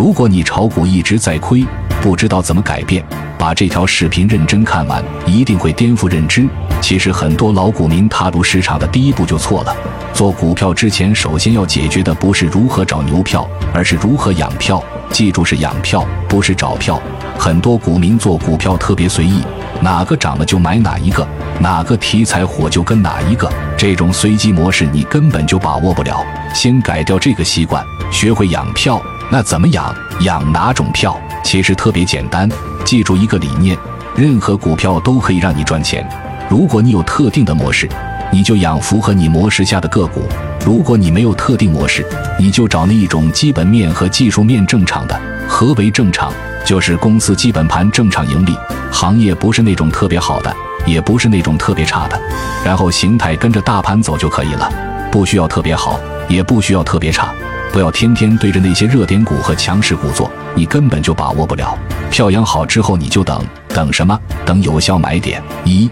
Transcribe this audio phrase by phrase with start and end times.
[0.00, 1.62] 如果你炒股一直在亏，
[2.00, 3.04] 不知道怎么改变，
[3.36, 6.48] 把这条视频认真看完，一定会颠覆认知。
[6.80, 9.76] 其实很多老股民踏入市场的第一步就错了。
[10.14, 14.82] 做股票之前，首先要解决的不是如何找牛票，而是如何养票。
[15.10, 16.98] 记住，是养票，不是找票。
[17.38, 19.42] 很多股民做股票特别随意，
[19.82, 21.28] 哪个涨了就买哪一个，
[21.58, 23.52] 哪个题材火就跟哪一个。
[23.76, 26.24] 这种随机模式你根本就把握不了。
[26.54, 28.98] 先改掉这个习惯，学会养票。
[29.32, 29.94] 那怎么养？
[30.22, 31.16] 养哪种票？
[31.44, 32.48] 其实特别简单。
[32.84, 33.78] 记住一个理念：
[34.16, 36.04] 任何股票都可以让你赚钱。
[36.48, 37.88] 如果你有特定的模式，
[38.32, 40.22] 你就养符合你模式下的个股；
[40.66, 42.04] 如果你没有特定模式，
[42.40, 45.18] 你就找那一种基本面和技术面正常的。
[45.46, 46.32] 何为正常？
[46.66, 48.52] 就是公司基本盘正常盈利，
[48.90, 50.54] 行业不是那种特别好的，
[50.84, 52.20] 也不是那种特别差的，
[52.64, 54.68] 然后形态跟着大盘走就可以了，
[55.10, 57.32] 不需要特别好，也不需要特别差。
[57.72, 61.78] 不要天天对着那些热点股和强势股做，你根本就把握不了。
[62.10, 64.18] 票养好之后，你就等等什么？
[64.44, 65.40] 等有效买点。
[65.64, 65.88] 一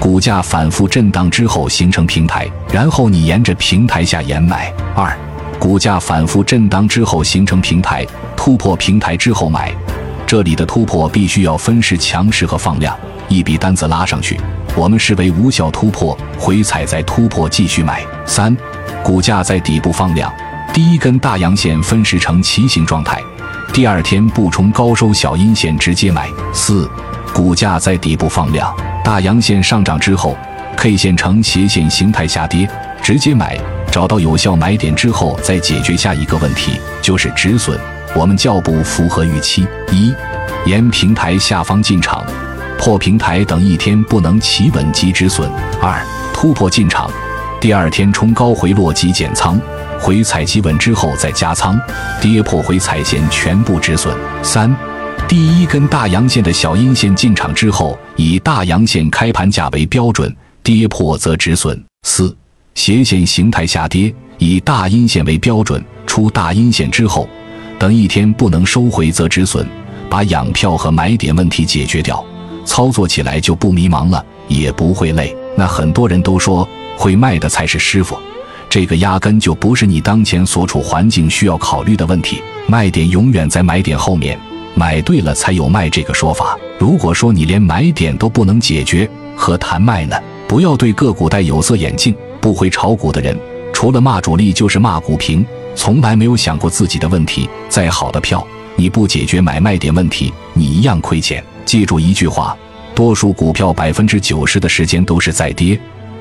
[0.00, 4.72] 股价反复震荡之后形成平台，然后你沿着平台下沿买。
[4.94, 5.14] 二，
[5.58, 9.70] 股价反复震荡之后形成平台，突破平台之后买。
[10.26, 12.96] 这里的突破必须要分时强势和放量，
[13.28, 14.40] 一笔单子拉上去，
[14.74, 18.02] 我们视为无效突破，回踩再突破继续买。
[18.24, 18.56] 三，
[19.02, 20.32] 股价在底部放量，
[20.78, 23.20] 第一根大阳线分时呈旗形状态，
[23.72, 26.30] 第二天不冲高收小阴线直接买。
[26.54, 26.88] 四，
[27.34, 28.72] 股价在底部放量。
[29.04, 30.38] 大阳线上涨之后
[30.76, 32.70] ，K 线呈斜线形态下跌，
[33.02, 33.58] 直接买。
[33.90, 37.76] 找到有效买点之后，再解决下一个问题，就是止损。
[38.14, 40.14] 我们较不符合预期：一，
[40.64, 42.24] 沿平台下方进场，
[42.78, 45.50] 破平台等一天不能企稳即止损；
[45.82, 46.00] 二，
[46.32, 47.10] 突破进场，
[47.60, 49.60] 第二天冲高回落即减仓，
[50.00, 51.78] 回踩企稳之后再加仓，
[52.20, 54.74] 跌破回踩线全部止损；三。
[55.26, 61.78] 第一根大阳线的小阴线进场之后，以大阳线开盘价为标准，跌破则止损。
[62.04, 62.34] 四
[62.74, 67.28] 斜线形态下跌，以大阴线为标准，出大阴线之后，
[67.78, 69.66] 等一天不能收回则止损，
[70.08, 72.24] 把养票和买点问题解决掉，
[72.64, 75.36] 操作起来就不迷茫了，也不会累。
[75.56, 76.66] 那很多人都说
[76.96, 78.16] 会卖的才是师傅，
[78.70, 84.38] 这个压根就不是你当前所处环境需要考虑的问题，卖点永远在买点后面。
[84.74, 86.56] 买对了才有卖这个说法。
[86.78, 90.16] 如果说你连买点都不能解决，何谈卖呢？
[90.46, 92.14] 不要对个股戴有色眼镜。
[92.40, 93.36] 不会炒股的人，
[93.72, 97.48] 除了骂主力就是骂股评，从来没有想过自己的问题。
[97.68, 98.46] 再好的票，
[98.76, 101.42] 你不解决买卖点问题，你一样亏钱。
[101.64, 102.56] 记住一句话：
[102.94, 105.78] 多数股票百分之九十的时间都是在跌，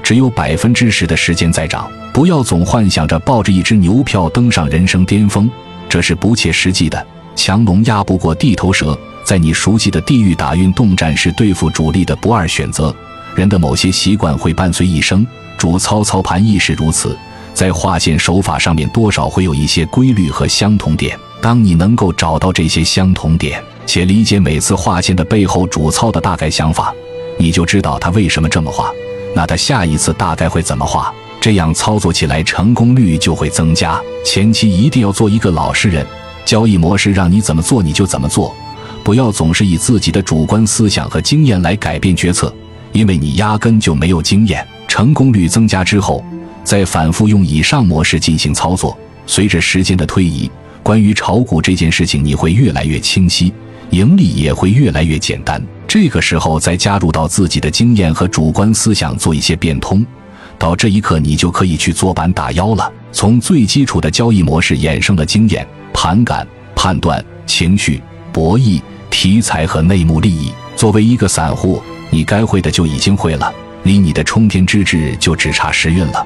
[0.08, 1.86] 只有百分之十的时间在涨。
[2.14, 5.52] 不要总幻想着抱着一只牛票登上人生巅峰，
[5.90, 7.06] 这是不切实际的。
[7.36, 12.96] 强龙压不过地头蛇，在你熟悉的地域打运动战是对付主力的不二选择。
[13.36, 17.14] 人的某些习惯会伴随一生，主操操盘亦是如此。
[17.54, 21.20] 在划线手法上面，多少会有一些规律和相同点。
[21.42, 26.94] 当你能够找到这些相同点，且理解每次划线的背后主操的大概想法，
[27.38, 28.90] 你就知道他为什么这么画。
[29.38, 31.14] 那他下一次大概会怎么画？
[31.40, 34.02] 这样操作起来成功率就会增加。
[34.26, 36.04] 前期一定要做一个老实人。
[36.44, 38.56] 交易模式让你怎么做你就怎么做，
[39.04, 42.52] 不要总是以自己的主观思想和经验来改变决策，
[42.94, 44.68] 因为你压根就没有经验。
[44.88, 46.26] 成功率增加之后，
[46.64, 48.98] 再反复用以上模式进行操作，
[49.28, 50.50] 随着时间的推移，
[50.82, 53.54] 关于炒股这件事情你会越来越清晰，
[53.92, 55.62] 盈利也会越来越简单。
[55.88, 60.06] 这个时候再加入到自己的经验和主观思想做一些变通，
[60.60, 62.92] 到这一刻你就可以去做板打腰了。
[63.12, 65.66] 从最基础的交易模式衍生的经验。
[66.00, 68.00] 盘感、判断、情绪、
[68.32, 70.52] 博弈、题材和内幕利益。
[70.76, 71.82] 作为一个散户，
[72.12, 76.24] 你该会的就已经会了，离你的冲天之志就只差时运了。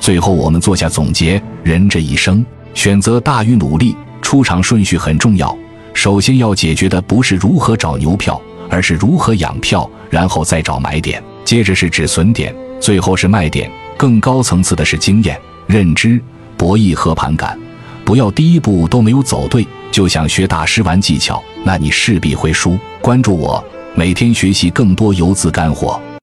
[0.00, 5.56] 最后，我们做下总结：人这一生，选择大于努力，出场顺序很重要。
[5.94, 13.70] 首先要解决的不是如何找牛票，而是如何养票，然后再找买点，接着是止损点，最后是卖点。
[13.96, 16.20] 更高层次的是经验、认知、
[16.56, 17.56] 博弈和盘感。
[18.04, 22.76] 不要第一步都没有走对，就想学大师玩技巧，那你势必会输。
[23.00, 23.64] 关注我，
[23.94, 26.02] 每天学习更多游资干货。